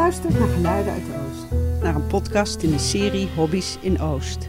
[0.00, 1.62] luistert naar Geluiden uit Oost.
[1.82, 4.48] Naar een podcast in de serie Hobby's in Oost.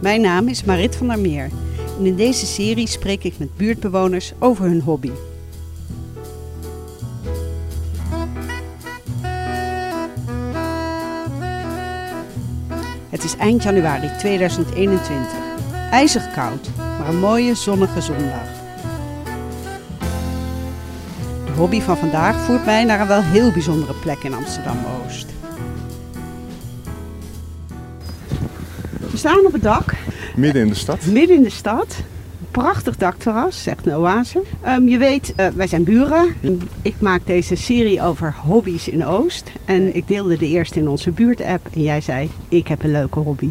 [0.00, 1.50] Mijn naam is Marit van der Meer.
[1.98, 5.10] En in deze serie spreek ik met buurtbewoners over hun hobby.
[13.08, 15.26] Het is eind januari 2021.
[15.90, 18.55] IJzig koud, maar een mooie zonnige zondag.
[21.56, 25.26] Hobby van vandaag voert mij naar een wel heel bijzondere plek in Amsterdam-Oost.
[29.10, 29.94] We staan op het dak,
[30.36, 31.06] Midden in de stad.
[31.06, 31.96] midden in de stad.
[32.50, 34.42] Prachtig dakterras, echt een oase.
[34.62, 36.34] Ehm, je weet, eh, wij zijn buren.
[36.82, 39.52] Ik maak deze serie over hobby's in Oost.
[39.64, 41.66] En ik deelde de eerste in onze buurt-app.
[41.72, 43.50] En jij zei, ik heb een leuke hobby.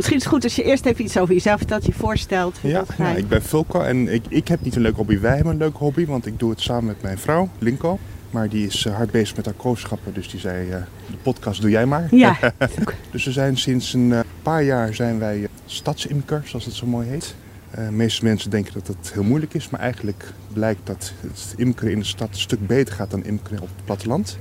[0.00, 2.58] Misschien is het goed als je eerst even iets over jezelf vertelt, je voorstelt.
[2.62, 5.18] Ja, Dat ik ben Fulco en ik, ik heb niet een leuke hobby.
[5.18, 7.98] Wij hebben een leuke hobby, want ik doe het samen met mijn vrouw, Linko.
[8.30, 10.76] Maar die is eh, hard bezig met haar kooschappen, dus die zei, eh,
[11.10, 12.08] de podcast doe jij maar.
[12.10, 12.36] Ja,
[13.10, 17.08] Dus we zijn sinds een eh, paar jaar zijn wij stadsimker, zoals het zo mooi
[17.08, 17.34] heet.
[17.74, 21.92] De meeste mensen denken dat het heel moeilijk is, maar eigenlijk blijkt dat het imkeren
[21.92, 24.38] in de stad een stuk beter gaat dan imkeren op het platteland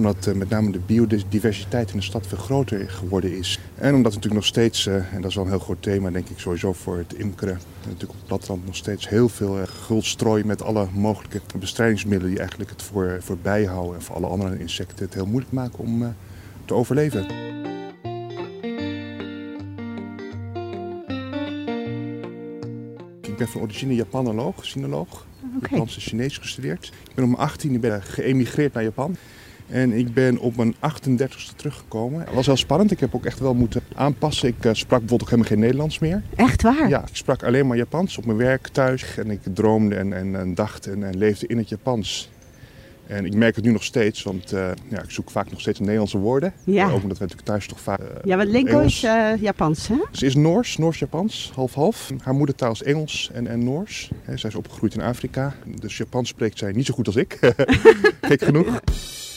[0.00, 3.58] omdat eh, met name de biodiversiteit in de stad veel groter geworden is.
[3.74, 6.28] En omdat natuurlijk nog steeds, eh, en dat is wel een heel groot thema denk
[6.28, 10.04] ik sowieso voor het imkeren, natuurlijk op het platteland nog steeds heel veel uh, guld
[10.04, 14.26] strooien met alle mogelijke bestrijdingsmiddelen die eigenlijk het voor, voor bijen houden en voor alle
[14.26, 16.08] andere insecten het heel moeilijk maken om eh,
[16.64, 17.20] te overleven.
[23.22, 25.26] Ik ben van origine Japanoloog, sinoloog.
[25.60, 26.92] Japans en Chinees gestudeerd.
[27.08, 29.16] Ik ben mijn 18e ben ik geëmigreerd naar Japan.
[29.70, 32.20] En ik ben op mijn 38e teruggekomen.
[32.20, 32.90] Het was heel spannend.
[32.90, 34.48] Ik heb ook echt wel moeten aanpassen.
[34.48, 36.22] Ik eh, sprak bijvoorbeeld ook helemaal geen Nederlands meer.
[36.36, 36.88] Echt waar?
[36.88, 39.16] Ja, ik sprak alleen maar Japans op mijn werk thuis.
[39.18, 42.30] En ik droomde en, en, en dacht en, en leefde in het Japans.
[43.06, 45.78] En ik merk het nu nog steeds, want eh, ja, ik zoek vaak nog steeds
[45.80, 46.52] Nederlandse woorden.
[46.64, 46.84] Ja.
[46.86, 47.98] Ook omdat we natuurlijk thuis toch vaak...
[48.00, 49.00] eh, Ja, want Linko is
[49.40, 49.96] Japans, hè?
[50.12, 52.10] ze is Noors, Noors-Japans, half-half.
[52.22, 54.10] Haar moedertaal is Engels en, en Noors.
[54.22, 57.38] Hè, zij is opgegroeid in Afrika, dus Japans spreekt zij niet zo goed als ik.
[58.20, 58.80] Gek genoeg.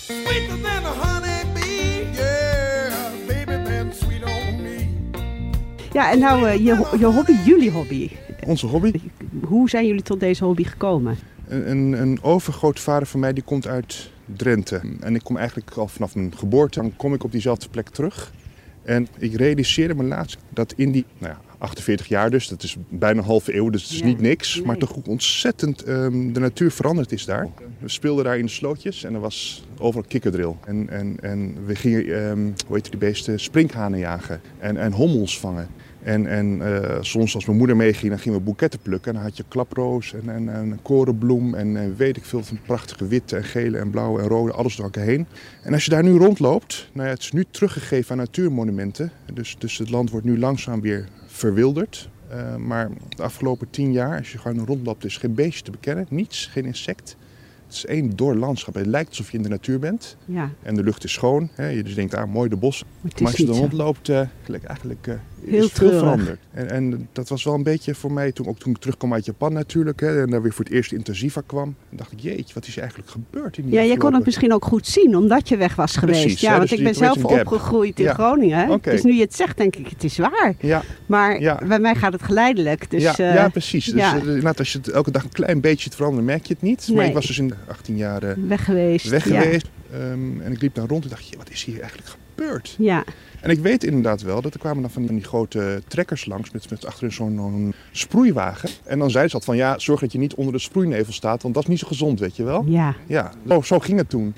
[0.04, 2.92] Sweeter than a honeybee, yeah,
[3.28, 4.86] baby been sweet on me.
[5.92, 8.10] Ja, en nou, eh, je, je hobby, jullie hobby.
[8.46, 8.92] Onze hobby.
[9.44, 11.18] Hoe zijn jullie tot deze hobby gekomen?
[11.48, 14.82] Een, een, een overgrootvader van mij die komt uit Drenthe.
[15.00, 18.34] En ik kom eigenlijk al vanaf mijn geboorte, dan kom ik op diezelfde plek terug.
[18.84, 22.76] En ik realiseerde me laatst dat in die nou ja, 48 jaar dus, dat is
[22.90, 24.56] bijna een halve eeuw, dus het is Ja, niet niks.
[24.56, 24.66] nee.
[24.66, 27.48] Maar toch hoe ontzettend ehm, de natuur veranderd is daar.
[27.80, 30.58] We speelden daar in de slootjes en er was overal kikkerdril.
[30.66, 35.40] En, en, en we gingen, ehm, hoe heet die beesten, sprinkhanen jagen en, en hommels
[35.40, 35.68] vangen.
[36.02, 39.08] En, en eh, soms als mijn moeder meeging, dan gingen we boeketten plukken.
[39.12, 42.60] En dan had je klaproos en, en, en korenbloem en, en weet ik veel van
[42.66, 45.26] prachtige witte en gele en blauwe en rode, alles door elkaar heen.
[45.62, 49.12] En als je daar nu rondloopt, nou ja, het is nu teruggegeven aan natuurmonumenten.
[49.34, 52.10] Dus, dus het land wordt nu langzaam weer verwilderd.
[52.30, 56.06] Eh, maar de afgelopen tien jaar, als je gewoon rondloopt, is geen beestje te bekennen.
[56.10, 57.16] Niets, geen insect.
[57.66, 58.74] Het is één door landschap.
[58.74, 60.18] Het lijkt alsof je in de natuur bent.
[60.26, 61.50] Ja, En de lucht is schoon.
[61.54, 61.68] Hè.
[61.68, 62.84] Je dus denkt, ah, mooi de bos.
[63.02, 63.52] maar als je zo.
[63.52, 64.12] rondloopt,
[64.44, 66.00] gelijk eigenlijk eh, Heel is veel treurig.
[66.00, 66.40] veranderd.
[66.52, 69.26] En, en dat was wel een beetje voor mij, toen, ook toen ik terugkwam uit
[69.26, 72.54] Japan natuurlijk, hè, en daar weer voor het eerst intensiva kwam, dan dacht ik, jeetje,
[72.54, 75.18] wat is er eigenlijk gebeurd in die Ja, jij kon het misschien ook goed zien,
[75.18, 76.22] omdat je weg was geweest.
[76.22, 78.14] Precies, ja, hè, want dus ik ben zelf opgegroeid in Ja.
[78.14, 78.80] Groningen.
[78.82, 80.54] Dus nu je het zegt, denk ik, het is waar.
[80.60, 81.62] Ja, Maar Ja.
[81.68, 82.92] bij mij gaat het geleidelijk.
[82.92, 83.86] Dus, ja, eh, ja, precies.
[83.86, 84.16] Dus ja.
[84.16, 86.62] eh, inderdaad, als je het elke dag een klein beetje het veranderen, merk je het
[86.62, 86.90] niet.
[86.94, 89.10] Maar ik was dus in de 18 jaar eh, weg geweest.
[89.10, 89.70] weg geweest.
[89.94, 92.22] Ehm, en ik liep daar rond en dacht, je, wat is hier eigenlijk gebeurd?
[92.78, 93.04] Ja,
[93.42, 96.70] En ik weet inderdaad wel dat er kwamen dan van die, grote trekkers langs met,
[96.70, 98.70] met achterin zo'n sproeiwagen.
[98.84, 101.42] En dan zeiden ze altijd van ja, zorg dat je niet onder de sproeinevel staat,
[101.42, 102.66] want dat is niet zo gezond, weet je wel.
[102.68, 102.96] ja.
[103.08, 104.34] Ja, zo, zo ging het toen.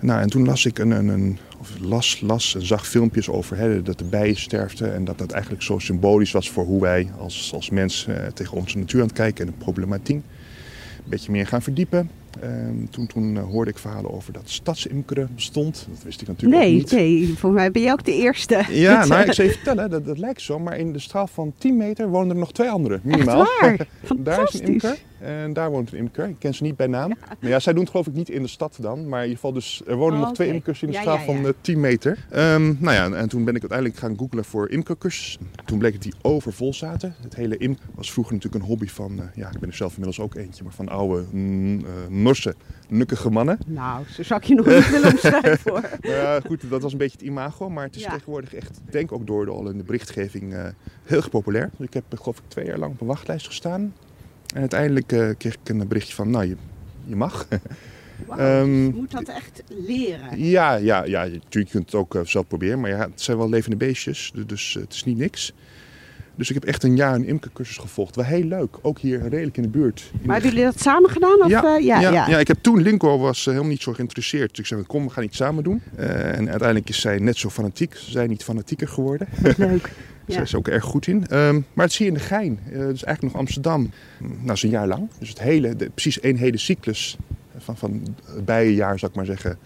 [0.00, 3.56] Nou, en toen las ik een, een, een of las, las en zag filmpjes over
[3.56, 7.10] hè, dat de bijen sterften en dat dat eigenlijk zo symbolisch was voor hoe wij
[7.18, 10.16] als, als mens eh, tegen onze natuur aan het kijken en de problematiek.
[10.16, 10.22] Een
[11.04, 12.10] beetje meer gaan verdiepen.
[12.40, 15.86] Ehm, toen toen eh, hoorde ik verhalen over dat stadsimkeren bestond.
[15.90, 16.92] Dat wist ik natuurlijk ook niet.
[16.92, 18.64] nee, voor mij ben je ook de eerste.
[18.70, 21.26] Ja, Dat, nou, ik zou je vertellen, dat, dat lijkt zo, maar in de straal
[21.26, 23.46] van 10 meter wonen er nog twee anderen, Echt minimaal.
[23.60, 23.86] waar?
[24.18, 26.28] Daar is een imker en daar woont een imker.
[26.28, 27.12] Ik ken ze niet bij naam.
[27.40, 29.08] Maar ja, zij doen het geloof ik niet in de stad dan.
[29.08, 31.16] Maar in ieder geval, dus er wonen Oh, nog twee imkers in de Ja, straal
[31.16, 31.46] ja, van ja.
[31.46, 32.26] eh, 10 meter.
[32.30, 35.38] Ehm, nou ja, en toen ben ik uiteindelijk gaan googlen voor imkerkurs.
[35.64, 37.14] Toen bleek dat die overvol zaten.
[37.22, 39.90] Het hele imk was vroeger natuurlijk een hobby van, eh, ja, ik ben er zelf
[39.90, 41.84] inmiddels ook eentje, maar van oude, mm,
[42.22, 42.54] Norse,
[42.88, 43.58] nukkige mannen.
[43.66, 45.88] Nou, zo zou ik je nog niet willen omschrijven hoor.
[46.00, 48.10] Nou ja, goed, dat was een beetje het imago, maar het is Ja.
[48.10, 50.64] tegenwoordig echt, ik denk ook door de, al in de berichtgeving, eh,
[51.04, 51.70] heel erg populair.
[51.76, 53.94] Dus ik heb geloof ik twee jaar lang op een wachtlijst gestaan.
[54.54, 56.56] En uiteindelijk eh, kreeg ik een berichtje van, nou, je,
[57.04, 57.46] je mag.
[58.28, 60.38] Ehm, dus je moet dat echt leren.
[60.44, 62.80] Ja, ja, ja, je- natuurlijk kunt het ook eh, zelf proberen.
[62.80, 65.52] Maar ja, het zijn wel levende beestjes, dus, het is niet niks.
[66.34, 68.16] Dus ik heb echt een jaar een imkercursus gevolgd.
[68.16, 70.10] Wel heel leuk, ook hier redelijk in de buurt.
[70.12, 71.40] Maar de- hebben jullie dat samen gedaan?
[71.42, 72.28] Of, ja, eh, ja, ja, ja.
[72.28, 74.50] ja, ik heb toen, Linko was eh, helemaal niet zo geïnteresseerd.
[74.50, 75.82] Dus ik zei, kom, we gaan iets samen doen.
[75.96, 76.08] Eh,
[76.38, 77.94] en uiteindelijk is zij net zo fanatiek.
[77.94, 79.28] Ze zijn niet fanatieker geworden.
[79.56, 79.90] Leuk.
[80.26, 80.42] Zij Ja.
[80.42, 81.26] is ook erg goed in.
[81.28, 82.58] Ehm, maar het zie je in de Gein.
[82.64, 83.90] Dat is eigenlijk nog Amsterdam.
[84.20, 85.08] Nou, dat is een jaar lang.
[85.18, 87.16] Dus het hele, de- precies één hele cyclus
[87.58, 88.02] van, van
[88.44, 89.58] bijenjaar, zou ik maar zeggen.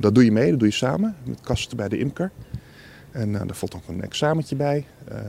[0.00, 1.16] Dat doe je mee, dat doe je samen.
[1.24, 2.30] Met kasten bij de imker.
[3.12, 4.84] En eh daar volgt ook een examentje bij.
[5.08, 5.20] Ehm,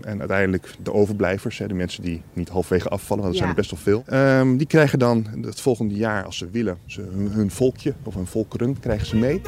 [0.00, 3.56] en uiteindelijk de overblijvers, hè, de mensen die niet halfwege afvallen, want er zijn er
[3.56, 4.02] best wel veel.
[4.06, 8.14] ehm, die krijgen dan het volgende jaar, als ze willen, ze, hun, hun volkje of
[8.14, 9.40] hun volkeren, krijgen ze mee.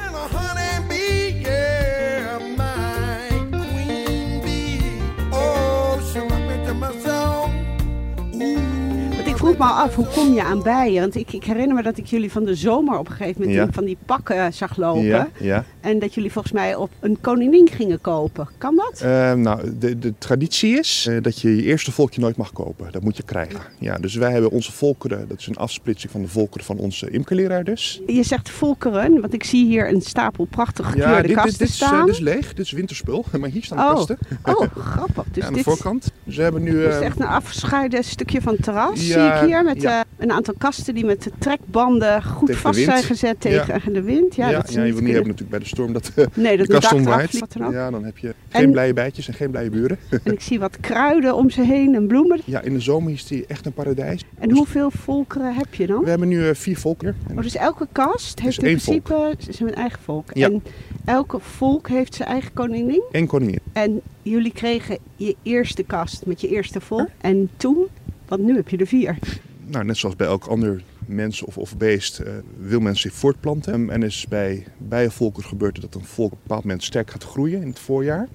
[9.43, 11.01] Vroeg me af, hoe kom je aan bijen?
[11.01, 13.59] Want ik, ik herinner me dat ik jullie van de zomer op een gegeven moment
[13.59, 13.73] Ja.
[13.73, 15.03] van die pakken zag lopen.
[15.05, 15.65] Ja, ja.
[15.81, 18.49] En dat jullie volgens mij op een koningin gingen kopen.
[18.59, 19.01] Kan dat?
[19.01, 22.93] Eh, nou, de, de traditie is eh, dat je je eerste volkje nooit mag kopen.
[22.93, 23.61] Dat moet je krijgen.
[23.79, 27.11] Ja, dus wij hebben onze volkeren, dat is een afsplitsing van de volkeren van onze
[27.11, 28.01] imkerleraar dus.
[28.07, 31.59] Je zegt volkeren, want ik zie hier een stapel prachtig gekleurde Ja, dit, dit, kasten
[31.59, 32.07] dit, is, eh, staan.
[32.07, 33.25] dit is leeg, dit is winterspul.
[33.41, 33.95] Maar hier staan de Oh.
[33.95, 35.25] kasten Oh, grappig.
[35.33, 36.11] Dus aan de dit voorkant.
[36.29, 36.71] Ze hebben nu...
[36.73, 39.65] dit is eh, echt een afgescheiden stukje van het terras, Ja, ik hier.
[39.65, 39.99] Met ja.
[40.01, 44.03] eh, een aantal kasten die met de trekbanden goed Tegen vast zijn gezet tegen de
[44.03, 44.35] wind.
[44.35, 46.27] Ja, ja, dat ja, je wil niet kunnen- hebben natuurlijk bij de storm dat eh,
[46.35, 47.41] Nee, dat de kast omwaait.
[47.71, 49.99] Ja, dan heb je geen En- blije bijtjes en geen blije buren.
[50.25, 52.41] En ik zie wat kruiden om ze heen en bloemen.
[52.45, 54.25] Ja, in de zomer is die echt een paradijs.
[54.39, 56.03] En hoeveel volkeren heb je dan?
[56.05, 57.17] We hebben nu eh, vier volkeren.
[57.29, 60.31] En Oh, dus elke kast heeft in principe zijn eigen volk.
[60.31, 60.63] En
[61.05, 63.03] elke volk heeft zijn eigen koningin.
[63.13, 63.59] één koningin.
[63.73, 67.09] En jullie kregen je eerste kast met je eerste volk.
[67.21, 67.87] En toen,
[68.29, 69.19] want nu heb je er vier.
[69.65, 73.91] nou, net zoals bij elk ander mens of, of beest, eh, wil men zich voortplanten.
[73.91, 77.25] En is bij bijenvolken gebeurt het dat een volk op een bepaald moment sterk gaat
[77.25, 78.29] groeien in het voorjaar.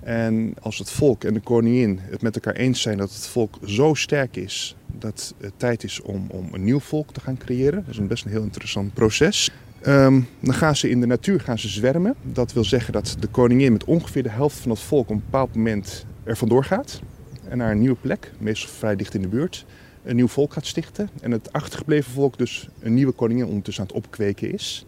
[0.00, 3.58] En als het volk en de koningin het met elkaar eens zijn dat het volk
[3.64, 7.80] zo sterk is dat het tijd is om, om een nieuw volk te gaan creëren.
[7.80, 9.50] Dat is een best een heel interessant proces.
[9.80, 12.14] Ehm, dan gaan ze in de natuur gaan ze zwermen.
[12.22, 15.22] Dat wil zeggen dat de koningin met ongeveer de helft van het volk op een
[15.24, 17.00] bepaald moment er vandoor gaat.
[17.48, 19.64] En naar een nieuwe plek, meestal vrij dicht in de buurt,
[20.04, 21.08] een nieuw volk gaat stichten.
[21.20, 24.86] En het achtergebleven volk dus een nieuwe koningin ondertussen aan het opkweken is.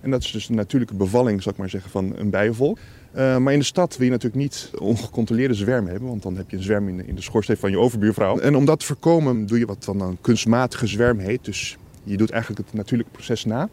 [0.00, 2.78] En dat is dus de natuurlijke bevalling, zal ik maar zeggen, van een bijenvolk.
[3.12, 6.50] Eh, maar in de stad wil je natuurlijk niet ongecontroleerde zwermen hebben, want dan heb
[6.50, 8.38] je een zwerm in de, in de schoorsteen van je overbuurvrouw.
[8.38, 11.44] En om dat te voorkomen doe je wat dan een kunstmatige zwerm heet.
[11.44, 13.68] Dus je doet eigenlijk het natuurlijke proces na.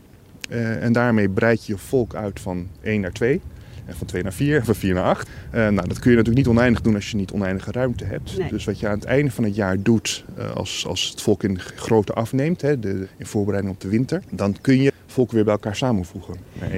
[0.49, 3.41] Eh, en daarmee breid je je volk uit van 1 naar 2.
[3.85, 5.29] En van 2 naar 4 en van 4 naar 8.
[5.49, 8.37] Eh, nou, dat kun je natuurlijk niet oneindig doen als je niet oneindige ruimte hebt.
[8.37, 8.49] Nee.
[8.49, 11.43] Dus wat je aan het einde van het jaar doet, eh, als, als het volk
[11.43, 15.43] in grootte afneemt, hè, de, in voorbereiding op de winter, dan kun je volk weer
[15.43, 16.35] bij elkaar samenvoegen.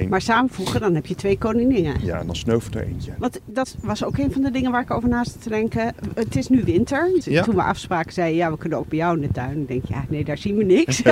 [0.08, 2.04] Maar samenvoegen, dan heb je twee koninginnen.
[2.04, 3.12] Ja, en dan sneuvelt er eentje.
[3.18, 5.94] Want dat was ook een van de dingen waar ik over na zat te denken.
[6.14, 7.10] Het is nu winter.
[7.24, 7.42] Ja.
[7.42, 9.60] Toen we afspraken zeiden, ja, we kunnen ook bij jou in de tuin.
[9.60, 11.02] Ik denk, ja, nee, daar zien we niks.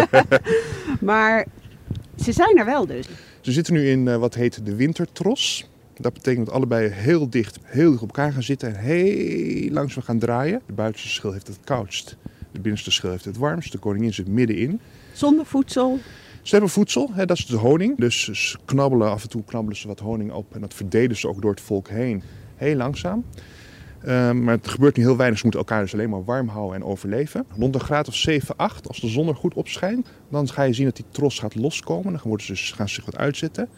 [1.01, 1.47] maar
[2.17, 3.09] ze zijn er wel dus.
[3.41, 5.69] Ze zitten nu in eh, wat heet de wintertros.
[6.01, 10.03] Dat betekent dat allebei heel dicht, heel dicht op elkaar gaan zitten en heel langzaam
[10.03, 10.61] gaan draaien.
[10.67, 12.17] De buitenste schil heeft het koudst,
[12.53, 13.73] de binnenste schil heeft het warmst.
[13.73, 14.81] De koningin zit middenin.
[15.13, 15.99] Zonder voedsel.
[16.43, 17.99] Ze hebben voedsel, hè, dat is de honing.
[17.99, 21.29] Dus ze knabbelen, af en toe knabbelen ze wat honing op en dat verdelen ze
[21.29, 22.23] ook door het volk heen.
[22.57, 23.25] Heel langzaam.
[24.05, 25.39] Ehm, maar het gebeurt nu heel weinig.
[25.39, 27.47] Ze moeten elkaar dus alleen maar warm houden en overleven.
[27.59, 30.63] Rond een graad of 7, 8, als de zon er goed op schijnt, dan ga
[30.63, 32.13] je zien dat die tros gaat loskomen.
[32.13, 33.69] Dan worden ze dus, gaan ze zich wat uitzetten.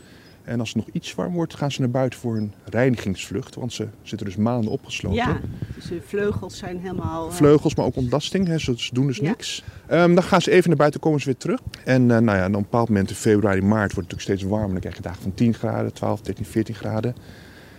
[0.47, 3.55] En als het nog iets warm wordt, gaan ze naar buiten voor een reinigingsvlucht.
[3.55, 5.19] Want ze zitten dus maanden opgesloten.
[5.19, 5.41] Ja,
[5.75, 7.29] dus de vleugels zijn helemaal...
[7.29, 8.47] eh, Vleugels, maar ook ontlasting.
[8.47, 8.59] Hè.
[8.59, 9.29] Ze, doen dus Ja.
[9.29, 9.65] niks.
[9.87, 11.61] Ehm, dan gaan ze even naar buiten, komen ze weer terug.
[11.85, 14.23] En eh, nou ja, dan op een bepaald moment in februari, maart wordt het natuurlijk
[14.23, 14.71] steeds warmer.
[14.71, 17.15] Dan krijg je dagen van 10 graden, 12, 13, 14 graden.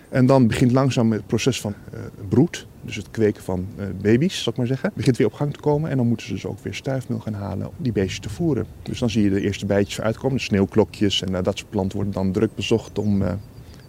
[0.09, 1.99] En dan begint langzaam het proces van eh,
[2.29, 2.67] broed.
[2.81, 4.91] Dus het kweken van eh, baby's, zal ik maar zeggen.
[4.93, 5.89] Begint weer op gang te komen.
[5.89, 8.65] En dan moeten ze dus ook weer stuifmeel gaan halen om die beestjes te voeren.
[8.83, 10.37] Dus dan zie je de eerste bijtjes uitkomen.
[10.37, 13.23] De sneeuwklokjes en eh, dat soort planten worden dan druk bezocht om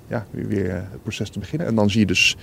[0.07, 1.67] ja, weer, weer het proces te beginnen.
[1.67, 2.37] En dan zie je dus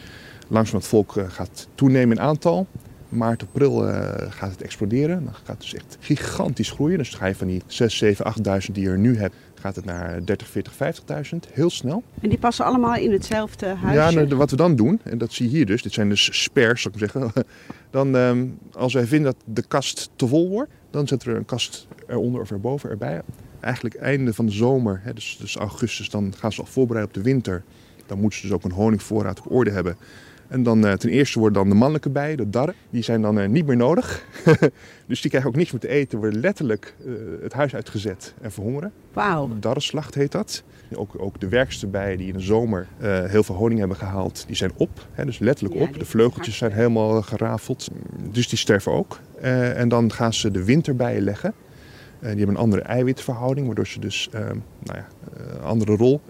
[0.48, 2.68] langzaam het volk gaat toenemen in aantal.
[3.16, 5.24] Maart, april eh, gaat het exploderen.
[5.24, 6.98] Dan gaat het dus echt gigantisch groeien.
[6.98, 9.76] Dus dan ga je van die 6, 7, 8.000 die je er nu hebt, gaat
[9.76, 11.38] het naar 30, 40, 50.000.
[11.52, 12.04] Heel snel.
[12.22, 14.16] En die passen allemaal in hetzelfde Ja, huisje.
[14.16, 16.82] nou, wat we dan doen, en dat zie je hier dus, dit zijn dus spares,
[16.82, 17.46] zou ik maar zeggen.
[17.90, 21.40] Dan, ehm, als wij vinden dat de kast te vol wordt, dan zetten we er
[21.40, 23.22] een kast eronder of erboven erbij.
[23.60, 27.24] Eigenlijk einde van de zomer, hè, dus, dus augustus, dan gaan ze al voorbereiden op
[27.24, 27.64] de winter.
[28.06, 29.98] Dan moeten ze dus ook een honingvoorraad op orde hebben.
[30.48, 33.40] En dan eh, ten eerste worden dan de mannelijke bijen, de darren, die zijn dan
[33.40, 34.26] eh, niet meer nodig.
[35.08, 37.12] dus die krijgen ook niks meer te eten, worden letterlijk eh,
[37.42, 38.92] het huis uitgezet en verhongeren.
[39.14, 39.50] Wauw.
[39.60, 40.64] Darrenslacht heet dat.
[40.94, 42.88] Ook, ook de werkste bijen die in de zomer
[43.28, 45.08] heel veel honing hebben gehaald, die zijn op.
[45.12, 46.00] Hè, dus letterlijk Ja, op.
[46.00, 47.88] De vleugeltjes zijn helemaal gerafeld.
[48.32, 49.20] Dus die sterven ook.
[49.76, 51.54] En dan gaan ze de winterbijen leggen.
[52.20, 55.08] Die hebben een andere eiwitverhouding, waardoor ze dus nou ja,
[55.54, 56.22] een andere rol.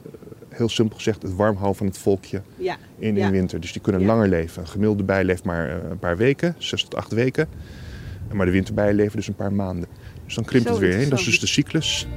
[0.58, 2.78] Heel simpel gezegd, het warm houden van het volkje Ja.
[3.00, 3.26] in, Ja.
[3.26, 3.60] in winter.
[3.60, 4.08] Dus die kunnen Ja.
[4.08, 4.62] langer leven.
[4.62, 7.48] Een gemiddelde bij leeft maar eh, een paar weken, zes tot acht weken.
[8.34, 9.90] Maar de winterbijen leven dus een paar maanden.
[10.26, 11.10] Dus dan krimpt Zo het weer heen.
[11.10, 12.08] Dat is dus de cyclus.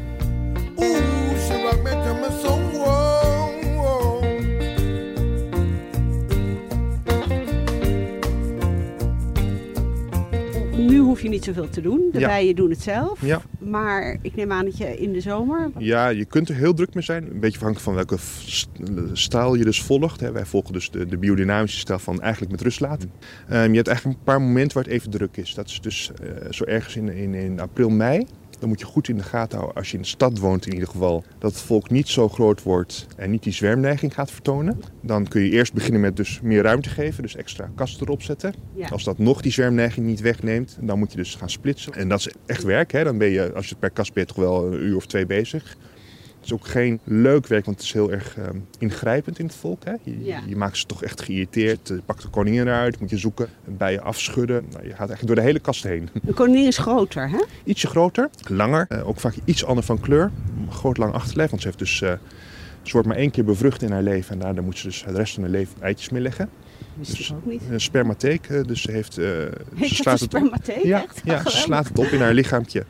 [10.78, 12.08] Nu hoef je niet zoveel te doen.
[12.12, 12.26] De Ja.
[12.28, 13.20] bijen doen het zelf.
[13.26, 13.42] Ja.
[13.58, 15.70] Maar ik neem aan dat je in de zomer...
[15.78, 17.22] Ja, je kunt er heel druk mee zijn.
[17.30, 18.16] Een beetje afhankelijk van welke
[19.16, 20.20] stijl je dus volgt.
[20.20, 20.32] hè.
[20.32, 23.10] Wij volgen dus de, de biodynamische stijl van eigenlijk met rust laten.
[23.48, 25.54] Ehm, je hebt eigenlijk een paar momenten waar het even druk is.
[25.54, 28.26] Dat is dus eh, zo ergens in, in, in april, mei.
[28.58, 30.72] Dan moet je goed in de gaten houden, als je in de stad woont in
[30.72, 34.80] ieder geval, dat het volk niet zo groot wordt en niet die zwermneiging gaat vertonen.
[35.02, 38.54] Dan kun je eerst beginnen met dus meer ruimte geven, dus extra kasten erop zetten.
[38.74, 38.88] Ja.
[38.88, 41.92] Als dat nog die zwermneiging niet wegneemt, dan moet je dus gaan splitsen.
[41.92, 42.92] En dat is echt werk.
[42.92, 43.04] Hè?
[43.04, 45.26] Dan ben je, als je het per kast bent, toch wel een uur of twee
[45.26, 45.76] bezig.
[46.48, 49.54] Het is ook geen leuk werk, want het is heel erg ehm, ingrijpend in het
[49.54, 49.84] volk.
[49.84, 49.92] Hè?
[50.02, 50.40] Je, Ja.
[50.46, 51.88] je maakt ze toch echt geïrriteerd.
[51.88, 54.64] Je pakt de koningin eruit, moet je zoeken, bij je afschudden.
[54.70, 56.08] Nou, je gaat eigenlijk door de hele kast heen.
[56.26, 57.38] Een koningin is groter, hè?
[57.64, 60.30] Ietsje groter, langer, eh, ook vaak iets anders van kleur.
[60.70, 62.02] Groot lang achterlijf, want ze heeft dus...
[62.02, 62.12] eh,
[62.82, 65.12] ze wordt maar één keer bevrucht in haar leven en daar moet ze dus de
[65.12, 66.48] rest van haar leven eitjes mee leggen.
[66.94, 67.62] Wist Dus- ook niet.
[67.70, 69.16] Een spermatheek, eh, dus ze heeft...
[69.16, 70.56] Heet ze slaat het op.
[70.82, 71.04] Ja,
[71.44, 72.84] ze slaat het op in haar lichaampje.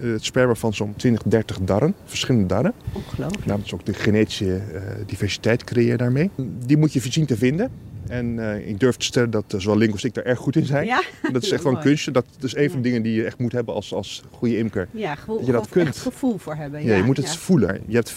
[0.00, 2.72] Eh, het sperma van zo'n 20, 30 darren, verschillende darren.
[2.92, 3.46] Ongelooflijk.
[3.46, 6.30] Nou, dat is ook de genetische eh, diversiteit creëer daarmee.
[6.66, 7.70] Die moet je zien te vinden.
[8.08, 10.56] En eh, ik durf te stellen dat eh, zowel Link als ik daar erg goed
[10.56, 10.86] in zijn.
[10.86, 11.02] Ja?
[11.32, 12.10] Dat is echt wel een kunstje.
[12.10, 12.94] Dat is een van de Ja.
[12.94, 14.88] dingen die je echt moet hebben als, als goede imker.
[14.90, 15.86] Ja, gevoel, Dat je dat kunt.
[15.86, 16.84] echt gevoel voor hebben.
[16.84, 17.38] Ja, je moet het ja.
[17.38, 17.80] voelen.
[17.86, 18.12] Je hebt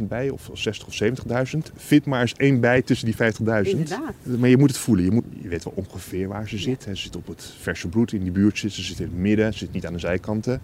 [0.00, 0.94] 50.000 bijen, of 60 of
[1.54, 1.58] 70.000.
[1.76, 3.70] Vind maar eens één bij tussen die 50.000.
[3.70, 4.12] Inderdaad.
[4.38, 5.04] Maar je moet het voelen.
[5.04, 6.82] Je, moet, je weet wel ongeveer waar ze zit.
[6.82, 8.58] Ze zit op het verse broed in die buurt.
[8.58, 9.52] Ze zit in het midden.
[9.52, 10.60] Ze zit niet aan de zijkanten.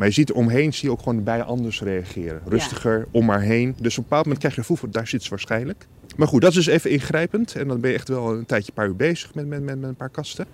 [0.00, 2.40] Maar je ziet omheen zie je ook gewoon de bijen anders reageren.
[2.46, 3.74] Rustiger, om maar heen.
[3.80, 5.86] Dus op een bepaald moment krijg je een gevoel van daar zit ze waarschijnlijk.
[6.16, 7.54] Maar goed, dat is dus even ingrijpend.
[7.54, 9.80] En dan ben je echt wel een tijdje, een paar uur bezig met, met, met,
[9.80, 10.46] met een paar kasten.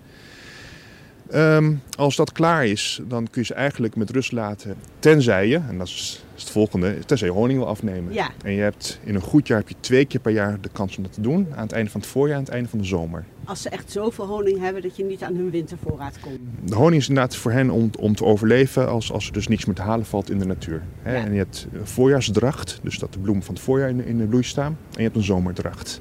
[1.31, 4.75] Ehm, als dat klaar is, dan kun je ze eigenlijk met rust laten.
[4.99, 8.13] Tenzij je, en dat is, het volgende, tenzij je honing wil afnemen.
[8.13, 8.29] Ja.
[8.43, 10.97] En je hebt in een goed jaar heb je twee keer per jaar de kans
[10.97, 11.47] om dat te doen.
[11.55, 13.25] Aan het einde van het voorjaar en aan het einde van de zomer.
[13.45, 16.39] Als ze echt zoveel honing hebben dat je niet aan hun wintervoorraad komt.
[16.65, 19.65] De honing is inderdaad voor hen om, om te overleven als, als er dus niks
[19.65, 20.81] meer te halen valt in de natuur.
[21.01, 21.15] Hè?
[21.17, 21.25] Ja.
[21.25, 24.25] En je hebt voorjaarsdracht, dus dat de bloemen van het voorjaar in, de- in de
[24.25, 24.77] bloei staan.
[24.91, 25.99] En je hebt een zomerdracht.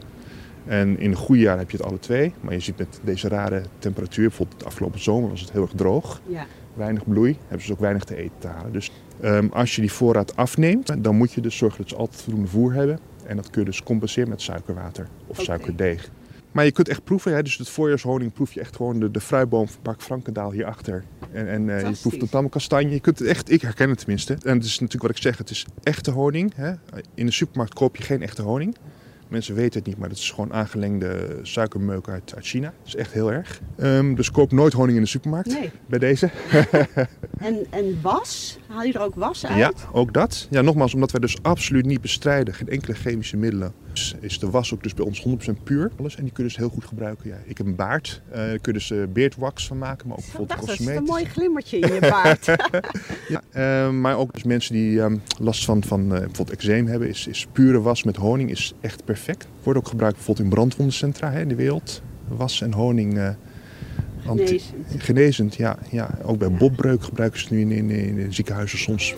[0.67, 2.33] En in een goede jaar heb je het alle twee.
[2.41, 5.73] Maar je ziet met deze rare temperatuur, bijvoorbeeld de afgelopen zomer was het heel erg
[5.77, 6.21] droog.
[6.27, 6.47] Ja.
[6.75, 8.73] Weinig bloei, hebben ze dus ook weinig te eten te halen.
[8.73, 12.23] Dus ehm, als je die voorraad afneemt, dan moet je dus zorgen dat ze altijd
[12.23, 12.99] voldoende voer hebben.
[13.27, 16.11] En dat kun je dus compenseren met suikerwater of suikerdeeg.
[16.57, 17.43] Maar je kunt echt proeven, hè?
[17.43, 21.05] dus het voorjaarshoning proef je echt gewoon de, de fruitboom van Park Frankendaal hierachter.
[21.33, 22.91] En, en eh, je proeft de tamme kastanje.
[22.91, 24.33] Je kunt het echt, ik herken het tenminste.
[24.33, 26.53] En het is natuurlijk wat ik zeg, het is echte honing.
[26.55, 26.73] Hè?
[27.15, 28.77] In de supermarkt koop je geen echte honing.
[29.29, 32.67] Mensen weten het niet, maar het is gewoon aangelengde suikermeuk uit, uit China.
[32.79, 33.61] Dat is echt heel erg.
[33.77, 35.49] Ehm, dus koop nooit honing in de supermarkt.
[35.49, 35.71] Nee.
[35.87, 36.31] Bij deze.
[37.39, 38.59] En, en was?
[38.67, 39.59] Haal je er ook was uit?
[39.59, 40.47] Ja, ook dat.
[40.51, 43.73] Ja, nogmaals, omdat wij dus absoluut niet bestrijden, geen enkele chemische middelen,
[44.21, 45.91] is de was ook dus bij ons 100% puur.
[45.99, 46.17] Alles.
[46.17, 47.29] En die kunnen ze heel goed gebruiken.
[47.29, 47.37] Ja.
[47.45, 50.61] Ik heb een baard, eh daar kunnen ze beardwax van maken, maar ook bijvoorbeeld dacht,
[50.61, 51.11] dat is een cosmetisch.
[51.11, 52.47] mooi glimmertje in je baard.
[53.29, 57.09] Ja, eh, maar ook dus mensen die ehm, last van, van eh, bijvoorbeeld eczeem hebben,
[57.09, 59.47] is, is pure was met honing is echt perfect.
[59.63, 62.03] Wordt ook gebruikt bijvoorbeeld in brandwondencentra hè, in de wereld.
[62.29, 63.35] Was en honing.
[64.19, 64.63] Genezend.
[64.97, 66.19] Genezend, ja, ja.
[66.23, 69.15] Ook bij botbreuk gebruiken ze het nu in, in, in, in ziekenhuizen soms.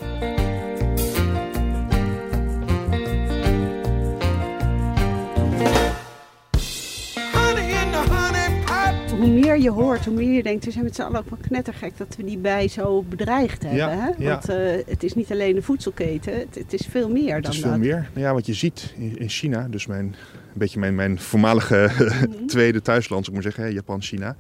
[9.58, 11.96] Meer je hoort, hoe meer je denkt, we zijn met z'n allen ook wel knettergek
[11.96, 13.78] dat we die bij zo bedreigd hebben.
[13.78, 14.24] Ja, hè?
[14.24, 14.30] ja.
[14.30, 17.52] Want eh, het is niet alleen de voedselketen, het, het is veel meer Het dan
[17.52, 17.78] is veel dat.
[17.78, 18.10] meer.
[18.14, 20.14] Nou ja, wat je ziet in, in China, dus mijn, een
[20.54, 22.46] beetje mijn, mijn voormalige Mhm.
[22.46, 24.36] tweede thuisland, zou ik maar zeggen, hè, Japan, China.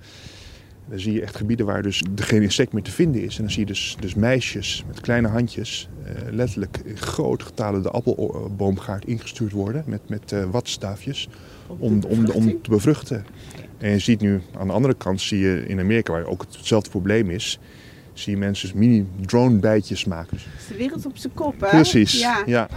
[0.88, 3.36] Dan zie je echt gebieden waar dus geen insect meer te vinden is.
[3.36, 7.82] En dan zie je dus, dus meisjes met kleine handjes, eh, letterlijk in groot getalen
[7.82, 11.28] de appelboomgaard ingestuurd worden met, met eh watstaafjes
[11.66, 13.24] om, om, om te bevruchten.
[13.78, 16.90] En je ziet nu aan de andere kant, zie je in Amerika, waar ook hetzelfde
[16.90, 17.58] probleem is,
[18.12, 20.36] zie je mensen dus mini drone bijtjes maken.
[20.36, 21.68] Het is de wereld op zijn kop, hè?
[21.68, 22.42] Precies, Ja.
[22.46, 22.68] ja.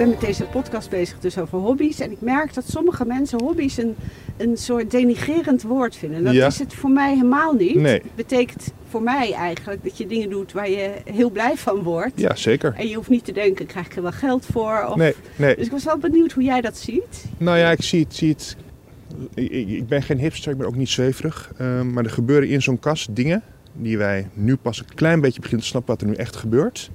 [0.00, 2.00] Ben met deze podcast bezig dus over hobby's.
[2.00, 3.94] En ik merk dat sommige mensen hobby's een,
[4.36, 6.24] een soort denigerend woord vinden.
[6.24, 6.46] Dat Ja.
[6.46, 7.74] is het voor mij helemaal niet.
[7.74, 7.92] Nee.
[7.92, 12.20] Het betekent voor mij eigenlijk dat je dingen doet waar je heel blij van wordt.
[12.20, 12.74] Ja, zeker.
[12.76, 14.84] En je hoeft niet te denken, krijg ik er wel geld voor?
[14.88, 14.96] Of...
[14.96, 15.56] Nee, nee.
[15.56, 17.24] Dus ik was wel benieuwd hoe jij dat ziet.
[17.38, 18.14] Nou ja, ik zie het.
[18.14, 18.56] Zie het.
[19.34, 21.52] Ik, ik- ik ben geen hipster, ik ben ook niet zweverig.
[21.58, 23.42] Ehm, maar er gebeuren in zo'n kast dingen
[23.72, 26.90] die wij nu pas een klein beetje beginnen te snappen wat er nu echt gebeurt.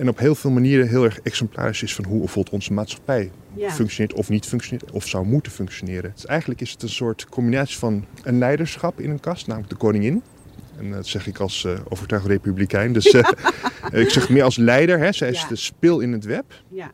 [0.00, 3.70] En op heel veel manieren heel erg exemplarisch is van hoe bijvoorbeeld onze maatschappij Ja.
[3.70, 6.12] functioneert of niet functioneert of zou moeten functioneren.
[6.14, 9.76] Dus eigenlijk is het een soort combinatie van een leiderschap in een kast, namelijk de
[9.78, 10.22] koningin.
[10.78, 12.92] En dat zeg ik als eh overtuigd republikein.
[12.92, 13.28] Dus eh,
[13.92, 14.98] ik zeg meer als leider.
[14.98, 15.12] Hè.
[15.12, 15.48] Zij is Ja.
[15.48, 16.44] de spil in het web.
[16.68, 16.90] Ja.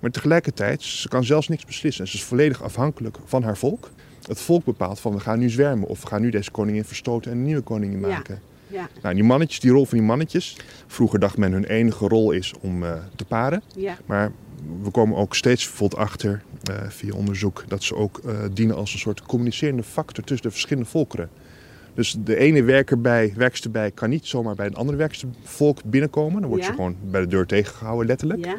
[0.00, 2.08] Maar tegelijkertijd, ze kan zelfs niks beslissen.
[2.08, 3.90] Ze is volledig afhankelijk van haar volk.
[4.26, 7.30] Het volk bepaalt van we gaan nu zwermen of we gaan nu deze koningin verstoten
[7.30, 8.34] en een nieuwe koningin maken.
[8.34, 8.40] Ja.
[9.02, 10.56] Nou, die mannetjes, die rol van die mannetjes.
[10.86, 13.62] Vroeger dacht men hun enige rol is om eh, te paren.
[13.76, 13.96] Ja.
[14.06, 14.32] Maar
[14.82, 18.92] we komen ook steeds bijvoorbeeld achter eh, via onderzoek dat ze ook eh, dienen als
[18.92, 21.28] een soort communicerende factor tussen de verschillende volkeren.
[21.94, 25.80] Dus de ene werker bij, werkster bij kan niet zomaar bij een andere werkster volk
[25.84, 26.40] binnenkomen.
[26.40, 26.70] Dan wordt Ja.
[26.70, 28.44] ze gewoon bij de deur tegengehouden, letterlijk.
[28.44, 28.56] ja.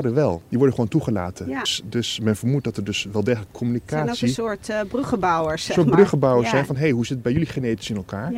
[0.00, 0.42] Wel.
[0.48, 1.48] Die worden gewoon toegelaten.
[1.48, 1.60] Ja.
[1.60, 4.28] Dus, dus men vermoedt dat er dus wel degelijk Het zijn ook communicatie...
[4.28, 6.52] een soort eh, bruggenbouwers, zeg soort bruggenbouwers ja.
[6.52, 8.32] zijn van, hé, hey, hoe zit het bij jullie genetisch in elkaar?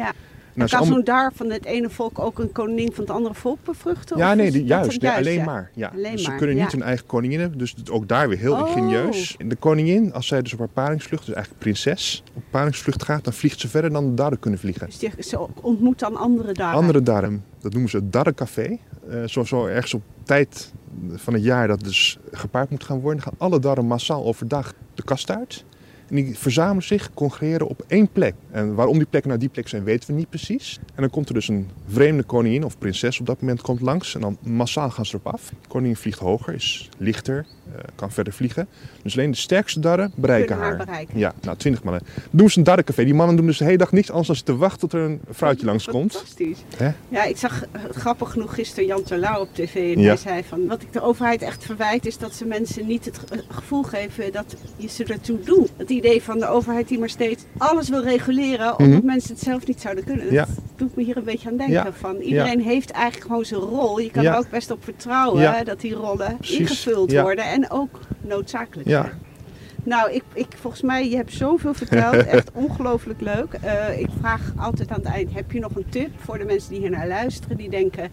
[0.61, 3.35] Als kan allemaal- zo'n daar van het ene volk ook een koningin van het andere
[3.35, 4.16] volk bevruchten?
[4.18, 5.04] Ja, nee, die- juist.
[5.04, 5.44] alleen ja?
[5.44, 5.71] maar.
[5.75, 5.88] Ja.
[5.94, 7.59] Alleen dus ze maar, kunnen niet hun eigen koningin hebben.
[7.59, 8.68] Dus ook daar weer heel Oh.
[8.68, 9.35] ingenieus.
[9.38, 13.25] En de koningin, als zij dus op haar paringsvlucht, dus eigenlijk prinses, op paringsvlucht gaat,
[13.25, 14.87] dan vliegt ze verder dan de darren kunnen vliegen.
[14.87, 16.75] Dus die, ze ontmoet dan andere daar.
[16.75, 18.78] Andere darren, dat noemen ze het darrencafé.
[19.11, 20.73] Eh zo, zo ergens op tijd
[21.12, 25.02] van het jaar dat dus gepaard moet gaan worden, gaan alle darren massaal overdag de
[25.02, 25.64] kast uit.
[26.12, 28.35] En die verzamelen zich, congregeren op één plek.
[28.50, 30.78] En waarom die plekken nou die plek zijn, weten we niet precies.
[30.95, 34.14] En dan komt er dus een vreemde koningin of prinses op dat moment komt langs.
[34.14, 35.48] En dan massaal gaan ze erop af.
[35.48, 38.68] De koningin vliegt hoger, is lichter, eh, kan verder vliegen.
[39.03, 41.18] Dus alleen de sterkste darren bereiken haar bereiken.
[41.18, 42.03] Ja, nou, twintig mannen.
[42.14, 43.05] Dan doen ze een darrencafé.
[43.05, 45.20] Die mannen doen dus de hele dag niks anders dan te wachten tot er een
[45.31, 46.12] vrouwtje langskomt.
[46.12, 46.59] Fantastisch.
[47.09, 49.75] Ja, ik zag grappig genoeg gisteren Jan Terlouw op tv.
[49.96, 50.07] En Ja.
[50.09, 53.18] hij zei van, wat ik de overheid echt verwijt is dat ze mensen niet het
[53.18, 55.70] ge- gevoel geven dat je ze ertoe doet.
[56.05, 59.07] Idee van de overheid die maar steeds alles wil reguleren omdat Mhm.
[59.07, 60.35] mensen het zelf niet zouden kunnen.
[60.35, 61.75] Dat doet me hier een beetje aan denken.
[61.75, 61.93] Ja.
[61.93, 63.99] Van, iedereen heeft eigenlijk gewoon zijn rol.
[63.99, 66.59] Je kan er ook best op vertrouwen dat die rollen Precies.
[66.59, 69.03] ingevuld worden en ook noodzakelijk Ja.
[69.03, 69.15] zijn.
[69.85, 72.15] Nou, ik, ik, volgens mij, je hebt zoveel verteld.
[72.37, 73.53] Echt ongelooflijk leuk.
[73.61, 76.71] Eh, ik vraag altijd aan het eind, heb je nog een tip voor de mensen
[76.71, 77.57] die hier naar luisteren?
[77.57, 78.11] Die denken,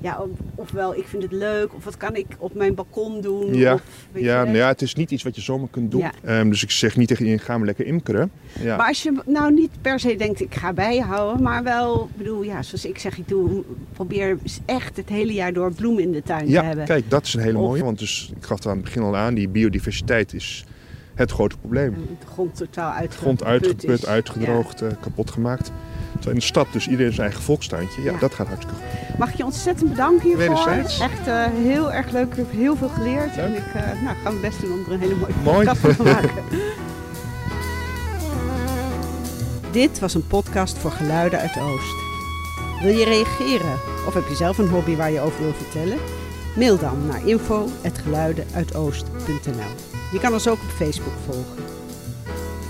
[0.00, 3.54] ja, of- ofwel ik vind het leuk, of wat kan ik op mijn balkon doen?
[3.54, 3.74] Ja.
[3.74, 3.82] Of,
[4.12, 4.44] weet Ja, je.
[4.44, 6.00] nou ja, het is niet iets wat je zomaar kunt doen.
[6.00, 6.12] Ja.
[6.24, 8.30] Ehm, dus ik zeg niet tegen iedereen, ga maar lekker imkeren.
[8.60, 8.76] Ja.
[8.76, 12.42] Maar als je nou niet per se denkt, ik ga bijhouden, maar wel, ik bedoel,
[12.42, 16.22] ja, zoals ik zeg, ik doe, probeer echt het hele jaar door bloemen in de
[16.22, 16.84] tuin te Ja, hebben.
[16.84, 17.84] kijk, dat is een hele Of- mooie.
[17.84, 20.64] Want dus, ik gaf het aan het begin al aan, die biodiversiteit is
[21.14, 21.92] het grote probleem.
[22.20, 23.18] De grond totaal uitgeput.
[23.18, 25.72] Grond uitgeput, uitgedroogd, eh, kapot gemaakt.
[26.20, 28.02] Terwijl in de stad dus iedereen zijn eigen volkstuintje.
[28.02, 28.18] Ja, Ja.
[28.18, 29.18] dat gaat hartstikke goed.
[29.18, 30.68] Mag ik je ontzettend bedanken hiervoor.
[30.68, 32.26] Echt eh, heel erg leuk.
[32.30, 33.36] Ik heb heel veel geleerd.
[33.36, 33.44] Leuk.
[33.44, 35.66] En ik eh, nou, ga mijn best doen om er een hele mooie Mooi.
[35.66, 36.30] podcast van te maken.
[39.72, 41.94] Dit was een podcast voor Geluiden uit Oost.
[42.82, 45.98] Wil je reageren of heb je zelf een hobby waar je over wil vertellen?
[46.56, 49.70] Mail dan naar info.geluidenuitoost.nl
[50.12, 51.64] Je kan ons ook op Facebook volgen.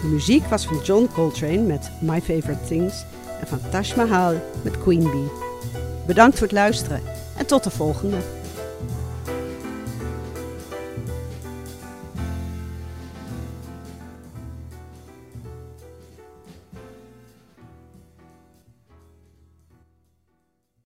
[0.03, 3.05] De muziek was van John Coltrane met My Favorite Things
[3.41, 5.31] en van Taj Mahal met Queen Bee.
[6.07, 7.01] Bedankt voor het luisteren
[7.37, 8.17] en tot de volgende.